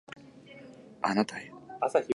[1.03, 1.53] あなたへ